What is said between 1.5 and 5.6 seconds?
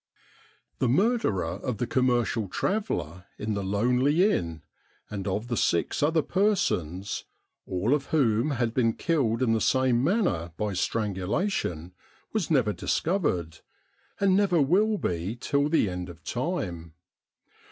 of the commercial traveller in the lonely inn, and of the